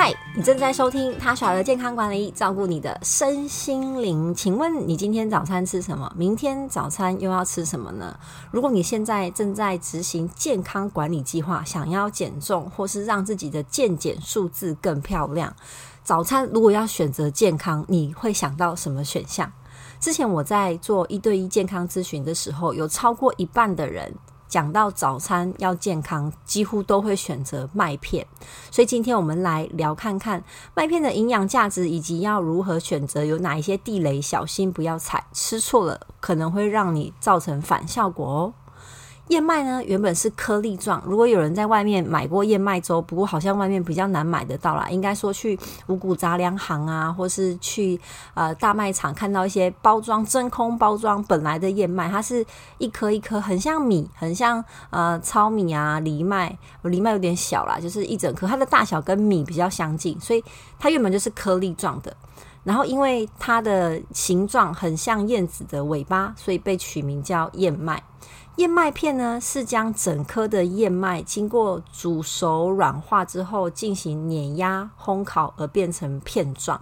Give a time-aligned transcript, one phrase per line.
[0.00, 4.32] 嗨，你正在收听他耍的健康管理，照顾你的身心灵。
[4.32, 6.08] 请问你今天早餐吃什么？
[6.16, 8.16] 明天早餐又要吃什么呢？
[8.52, 15.52] 如果你现在正在执行健康管理计划，想要减重，或是让自己的健检数字更漂亮，
[16.04, 19.52] 早餐如果要选择健康，你会想到什么选项？
[19.98, 24.14] 之前我在做一对一健康咨询的时候，有超过一半的人。
[24.48, 28.26] 讲到早餐要健康，几乎都会选择麦片，
[28.70, 30.42] 所以今天我们来聊看看
[30.74, 38.52] 麦片的营养价值，以及要如何选择，有哪一些地雷，小心不要踩，吃错了可能会让你造成反效果哦。
[39.28, 41.02] 燕麦呢，原本是颗粒状。
[41.06, 44.88] 如果有人在外面买过燕麦粥，不过好像外面比较难买得到啦。
[44.88, 48.00] 应该说去五谷杂粮行啊，或是去
[48.34, 52.44] 呃大卖场看到一些包装真空包装本来的燕麦，它是
[52.78, 56.58] 一颗一颗，很像米，很像呃糙米啊藜麦。
[56.82, 60.42] 藜麦有点小啦，就是一整颗，它的大小跟米比较相近，所以
[60.78, 62.16] 它原本就是颗粒状的。
[62.64, 68.02] 然后因为它的形状很像燕子的尾巴，所以被取名叫燕麦。
[68.58, 76.80] 燕麦片呢，是将整颗的燕麦经过煮熟软化之后，进行碾压烘烤而变成片状。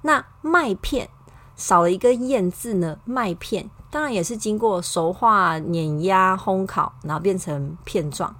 [0.00, 1.10] 那麦片
[1.54, 8.34] 少了一个燕字呢，麦片当然也是经过熟化、碾压、烘烤，然后变成片状。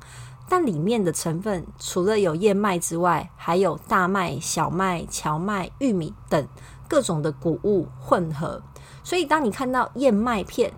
[0.48, 6.48] 但里面的成分除了有燕麦之外，还有大麦、小麦、荞麦、玉米等
[6.88, 8.62] 各种的谷物混合。
[9.04, 10.72] 所以当你看到燕麦片，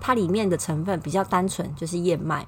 [0.00, 2.46] 它里面的成分比较单纯，就是燕麦。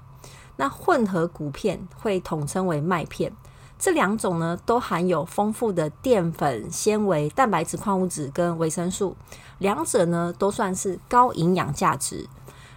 [0.57, 3.33] 那混合谷片会统称为麦片。
[3.79, 9.17] 这两种呢，都含有丰富的淀粉、纤维、蛋白质、矿物质跟维生素。
[9.59, 12.29] 两者呢，都算是高营养价值。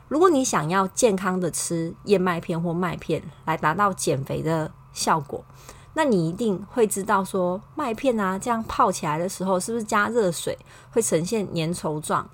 [0.07, 5.43] 如果你想要健康的吃燕麦片或麦片，来达到减肥的效果，
[5.93, 10.57] 那你一定会知道说，麦片啊，这样泡起来的时候，是不是加热水
[10.91, 12.27] 会呈现粘稠状？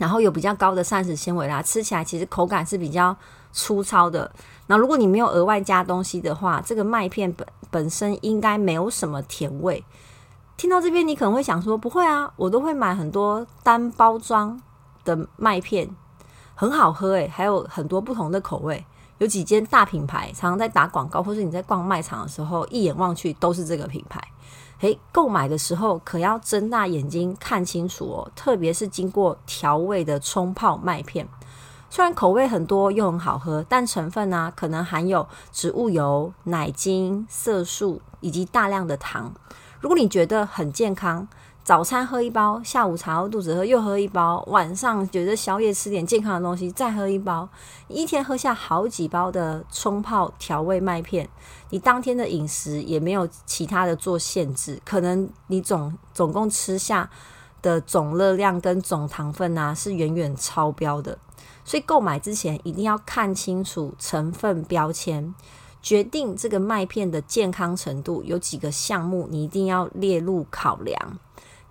[0.00, 3.14] 然后有比较高的膳食纤维啦，吃起来其实口感是比较
[3.52, 4.32] 粗糙的。
[4.66, 9.84] 那如果你没有额外加东西的话，这个麦片本本身应该没有什么甜味。
[10.56, 14.58] 听到这边，你可能会想说：不会啊，我都会买很多单包装
[15.04, 15.94] 的麦片，
[16.54, 18.82] 很好喝诶，还有很多不同的口味。
[19.18, 24.18] 有几间大品牌常常在打广告，或是你在逛卖场的时候，一眼望去都是这个品牌。
[24.80, 31.28] 诶，购买的时候可要睁大眼睛看清楚哦，特别是经过调味的冲泡麦片，
[31.90, 39.32] 虽然口味很多又很好喝，但成分呢可能含有植物油、奶精、色素以及大量的糖。
[39.80, 41.26] 如果你觉得很健康，
[41.64, 47.48] 早餐喝一包，下午茶后肚子喝又喝一包，晚上觉得宵夜吃点健康的东西再喝一包，
[47.88, 51.26] 一天喝下好几包的冲泡调味麦片，
[51.70, 57.08] 你当天的饮食也没有其他的做限制，可能你总总共吃下
[57.62, 61.16] 的总热量跟总糖分啊是远远超标的，
[61.64, 65.34] 所以购买之前一定要看清楚成分标签，
[65.82, 71.18] 决定这个麦片的健康程度有几个项目你一定要列入考量。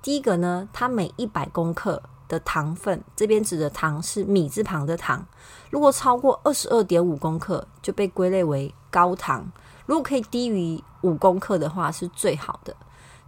[0.02, 5.26] 第一个呢，它每一百公克的糖分，这边指的糖是米字旁的糖，
[5.70, 9.44] 如果超过二十二点五公克，就被归类为高糖；
[9.86, 12.76] 如果可以低于五公克的话，是最好的。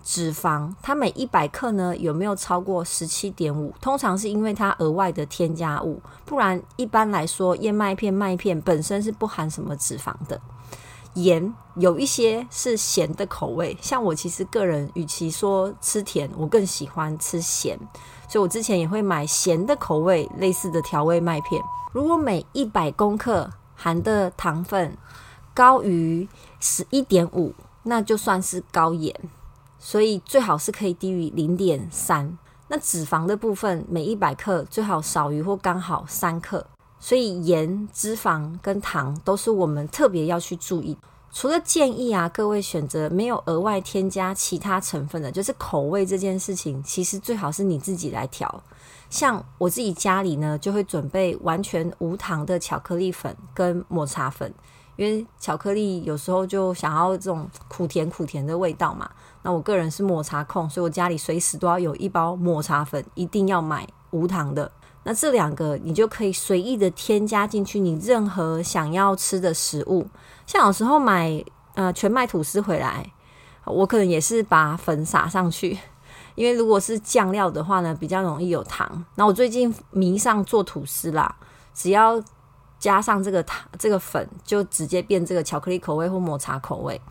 [0.03, 3.73] 脂肪，它每一百克呢有没有超过十七点五？
[3.79, 10.39] 通常是因为它额外的添加物，不然一般来说，燕麦片、麦片本身是不含什么脂肪的。
[11.15, 17.77] 盐有一些是咸的口味，像我其实个人，与其说吃甜，我更喜欢吃咸，
[18.29, 21.61] 所以我之前也会买咸的口味类似的调味麦片。
[21.91, 24.95] 如果每一百公克含的糖分
[25.53, 26.25] 高于
[26.61, 29.13] 十一点五，那就算是高盐，
[29.83, 32.37] 所以最好是可以低于零点三。
[32.67, 36.65] 那脂肪的部分，每一百克最好少于或刚好三克。
[36.99, 40.95] 所以盐、脂肪跟糖都是我们特别要去注意。
[41.33, 48.63] 除了建议啊，各位选择没有额外添加其他成分的，就是口味这件事情，其实最好是你自己来调。
[49.09, 54.53] 像我自己家里呢，就会准备完全无糖的巧克力粉跟抹茶粉，
[54.95, 59.09] 因为巧克力有时候就想要这种苦甜苦甜的味道嘛。
[59.43, 64.71] 那我个人是抹茶控，所以我家里随时都要有一包抹茶粉，一定要买无糖的。
[65.03, 70.07] 那这两个你就可以随意的添加进去，你任何想要吃的食物。
[70.45, 71.43] 像有时候买
[71.73, 73.11] 呃全麦吐司回来，
[73.65, 75.75] 我可能也是把粉撒上去，
[76.35, 79.03] 因为如果是酱料的话呢，比较容易有糖。
[79.15, 81.35] 那我最近迷上做吐司啦，
[81.73, 82.21] 只要
[82.77, 87.01] 加上这个糖这个粉，就直接变这个巧克力口味或抹茶口味。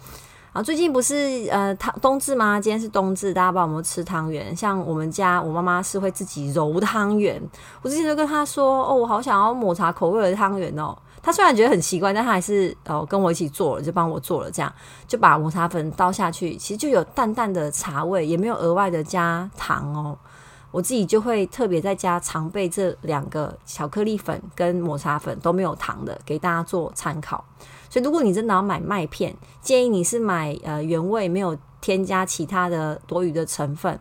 [0.53, 2.59] 啊最近不是呃汤冬至吗？
[2.59, 4.55] 今天是冬至，大家帮我们吃汤圆？
[4.55, 7.41] 像我们家我妈妈是会自己揉汤圆，
[7.83, 10.97] 我之前就跟她说，哦，我好想要抹茶口味的汤圆哦。
[11.23, 14.73] 她虽然觉得很奇怪，但她还是哦跟我一起做了，就帮我做了，这样
[15.07, 20.19] 就把抹茶粉倒下去，其实就有淡淡的茶味，也没有额外的加糖哦。
[20.73, 27.45] 我自己就会特别在家常备这两个巧克力粉跟抹茶粉都没有糖的，给大家做参考。
[27.91, 34.01] 所以如果你真的要买麦片，建议你是买呃原味，没有添加其他的多余的成分，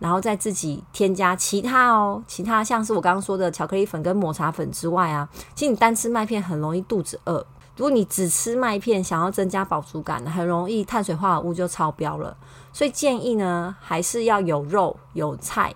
[0.00, 7.46] 然后再自己添加其他哦，其他像是我刚刚说的巧克力粉跟抹茶粉之外啊，其实你单吃麦片很容易肚子饿。
[7.76, 12.36] 如果你只吃麦片，想要增加饱足感，很容易碳水化合物就超标了。
[12.72, 15.74] 所以建议呢，还是要有肉有菜。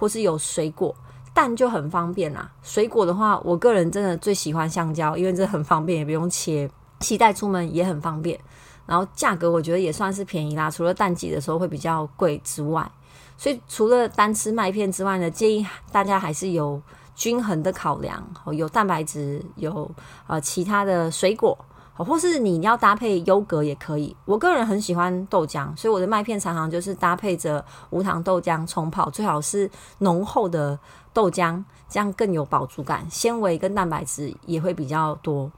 [0.00, 0.94] 或是有水果，
[1.34, 2.48] 蛋就很方便啦。
[2.62, 8.38] 水果的话，我个人真的最喜欢香蕉，因为这很方便，也不用切，携带出门也很方便。
[8.86, 12.90] 然后价格我觉得也算是便宜啦，除了淡季的时候会比较贵之外，
[13.36, 16.80] 所以除了单吃麦片之外呢，建议大家还是有
[17.14, 19.90] 均衡的考量，有蛋白质，有
[20.26, 21.56] 呃其他的水果。
[21.98, 29.68] 或是你要搭配优格也可以，我个人很喜欢豆浆，所以我的麦片常常就是搭配着无糖豆浆冲泡，最好是
[29.98, 30.78] 浓厚的
[31.12, 35.50] 豆浆，这样更有饱足感，纤维跟蛋白质也会比较多。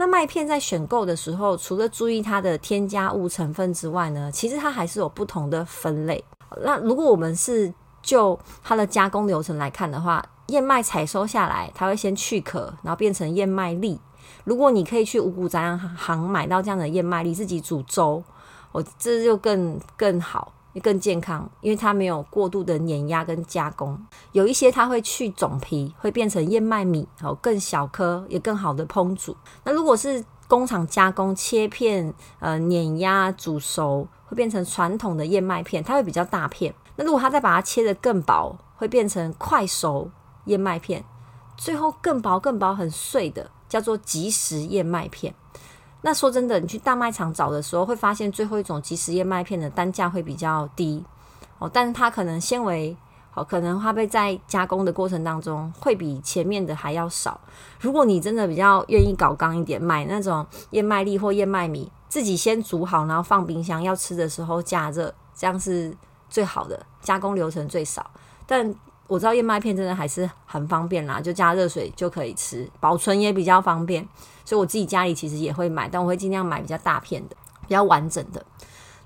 [0.00, 6.24] 那麦片在选购的时候，除了注意它的添加物成分之外呢，其实它还是有不同的分类。
[6.62, 14.00] 那如果我们是就它的加工流程来看的话，燕麦采收下来，它会先去壳，然后变成燕麦粒。
[14.44, 18.22] 如果你可以去五谷杂粮行买到这样的燕麦粒，自己煮粥，
[18.70, 23.98] 哦，这就更更好，更健康，因为它没有过度的碾压跟加工。
[24.32, 29.36] 有一些它会去种皮，会变成燕麦米，哦，更小颗，也更好的烹煮。
[29.64, 36.74] 那如果是工厂加工切片，呃，碾压煮熟，会变成传统的燕麦片，它会比较大片。
[36.96, 40.10] 那如果它再把它切得更薄，会变成快熟
[40.44, 41.04] 燕麦片，
[41.56, 43.50] 最后更薄更薄很碎的。
[43.68, 45.34] 叫做即食燕麦片。
[46.02, 51.04] 那说真的，你去大卖场找的时候，会发现最后一种即食燕麦片的单价会比较低
[51.58, 52.96] 哦，但是它可能纤维
[53.30, 57.40] 好，可能它被在加工的过程当中会比前面的还要少。
[57.80, 65.96] 如果你真的比较愿意搞刚一点，买那种燕麦粒或燕麦米，自己先煮好，然后放冰箱，要吃的时候加热，这样是
[66.28, 68.08] 最好的，加工流程最少。
[68.46, 68.74] 但
[69.08, 74.06] 我知道燕麦片真的还是很方便啦，就加热水就可以吃，保存也比较方便，
[74.44, 77.34] 所以我自己家里其实也会买，但我会尽量买比较大片的、
[77.66, 78.44] 比较完整的。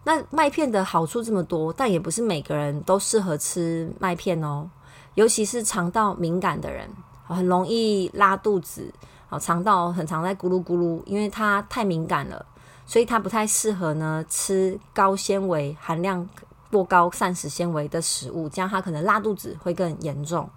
[0.02, 4.68] 那麦片的好处这么多，但也不是每个人都适合吃麦片哦，
[5.14, 6.90] 尤其是肠道敏感的人，
[7.28, 8.92] 很容易拉肚子，
[9.28, 12.44] 好肠道很常在咕噜咕噜，因为它太敏感了，
[12.84, 16.28] 所以它不太适合呢吃高纤维含量。
[16.72, 20.48] 过高膳食纤维的食物，这样它可能拉肚子会更严重。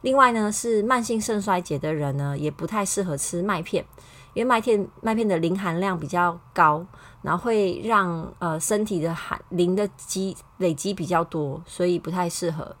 [0.00, 3.84] 另外呢，是慢性肾衰竭的人呢，也不太适合吃麦片，
[4.32, 6.86] 因为麦片麦片的磷含量比较高，
[7.20, 12.74] 然后会让呃身体的含磷的积累积比较多，所以不太适合。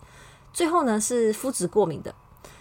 [0.50, 2.14] 最后呢，是肤质过敏的。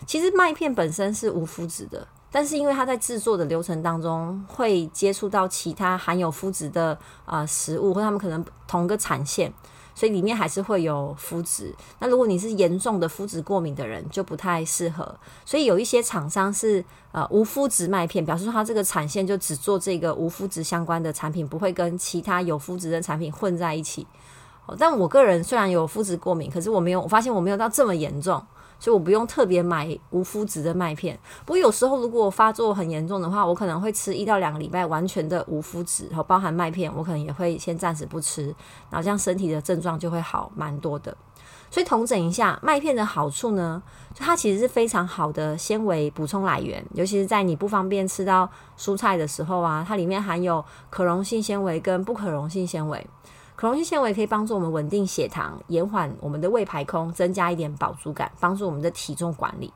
[0.05, 9.53] 其实麦片本身是无麸质的，但是因为它在制作的流程当中会接触到其他含有麸质的啊食物，或他们可能同个产线。
[9.99, 11.75] 所以里面还是会有麸质。
[11.99, 15.13] 那如果你是严重的麸质过敏的人，就不太适合。
[15.43, 24.07] 所以有一些厂商是呃无麸质麦片，表示说它这个产线就只做这个无麸质相关的产品，不会跟其他有麸质的产品混在一起。
[24.77, 28.41] 但我个人虽然有麸质过敏，可是我没有，我发现我没有到这么严重。
[28.79, 31.19] 所以我不用特别买无麸质的麦片。
[31.45, 38.45] 不过有时候如果发作很严重的话，我可能会吃一到两个礼拜完全的无麸质，然后包含麦片，我可能也会先暂时不吃，
[38.89, 41.15] 然后这样身体的症状就会好蛮多的。
[41.71, 43.81] 所以统整一下，麦片的好处呢，
[44.13, 53.05] 就它其实是非常好的纤维补充来源，尤其是在你不方便吃到蔬菜的时候啊，它里面含有可溶性纤维跟不可溶性纤维。
[53.59, 59.73] 可溶性纤维可以帮助我们稳定血糖，延缓我们的胃排空，增加一点饱足感，帮助我们的体重管理。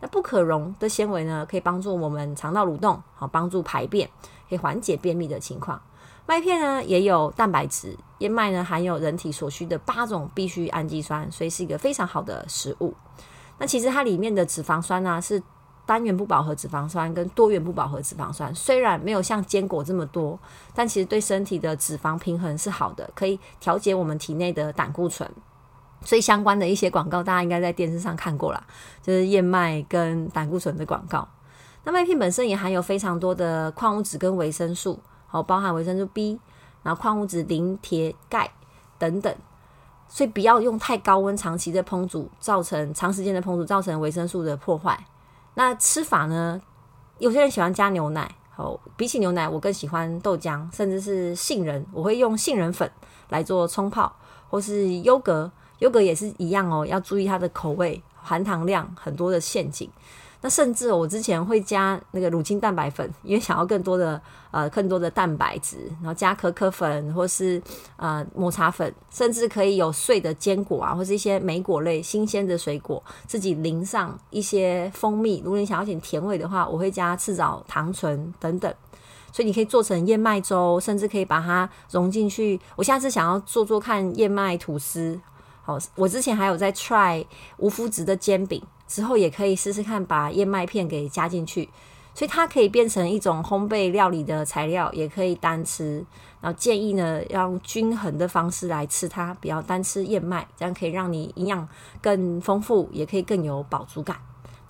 [0.00, 4.08] 那不可溶的纤维呢，可以帮助我们肠道蠕动，好帮助排便，
[4.48, 5.78] 可以缓解便秘的情况。
[6.24, 12.94] 麦片呢也有蛋白质，燕麦呢含有人体所需的八种必需氨基酸，所以是一个非常好的食物。
[13.58, 15.42] 那其实它里面的脂肪酸呢是。
[15.88, 20.38] 单元不饱和脂肪酸跟多元不饱和脂肪酸虽然没有像坚果这么多，
[20.74, 25.26] 但其实对身体的脂肪平衡是好的，可以调节我们体内的胆固醇。
[26.04, 28.62] 所以相关的一些广告，大家应该在电视上看过啦，
[29.00, 31.26] 就是燕麦跟胆固醇的广告。
[31.84, 36.38] 那麦片本身也含有非常多的矿物质跟维生素，好包含维生素 B，
[36.82, 38.50] 然后矿物质磷、铁、钙
[38.98, 39.34] 等等。
[40.06, 45.02] 所以不要用太高温长期的烹煮，造成长时间的烹煮造成维生素的破坏。
[45.58, 46.62] 那吃法呢？
[47.18, 52.88] 有些人喜欢加牛奶，哦，比起牛奶，我更喜欢豆浆，甚至是杏仁，我会用杏仁粉
[53.28, 54.14] 来做冲泡，
[54.48, 55.50] 或是优格，
[55.80, 59.90] 优格也是一样哦，要注意它的口味、含糖量，很多的陷阱。
[60.40, 64.20] 那甚至我之前会加那个乳清蛋白粉，因为想要更多的
[64.52, 67.60] 呃更多的蛋白质，然后加可可粉或是
[67.96, 75.42] 呃抹茶粉，甚至可以有碎的坚果啊，或是一些莓果类新鲜的水果，自己淋上一些蜂蜜。
[75.44, 78.72] 如果你想要点甜味的话，我会加赤藻糖醇等等。
[79.30, 82.58] 所以你可以做成燕麦粥，甚至可以把它融进去。
[82.76, 85.20] 我下次想要做做看燕麦吐司。
[85.62, 87.26] 好，我之前还有在 try
[87.58, 88.62] 无麸质的煎饼。
[88.88, 91.68] 之后也可以试试看，把燕麦片给加进去，
[92.14, 96.04] 所以它可以变成一种烘焙料理的材料，也可以单吃。
[96.40, 101.68] 然后建议呢，要用均衡的方式来吃它，不要单吃燕麦，这样可以让你营养
[102.00, 104.16] 更丰富，也可以更有饱足感。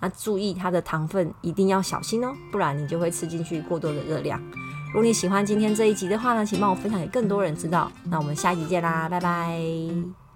[0.00, 4.40] 那注意它的糖分一定要小心哦，不然你就会吃进去过多的热量。
[4.88, 7.92] 如果你喜欢今天这一集的话呢，请帮我分享给更多人知道。
[8.04, 10.27] 那我们下一集见啦，拜拜。